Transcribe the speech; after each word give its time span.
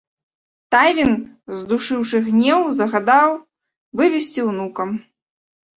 Тайвін, 0.75 1.11
здушыўшы 1.59 2.23
гнеў, 2.31 2.61
загадаў 2.81 3.29
вывесці 4.03 4.41
ўнука. 4.53 4.93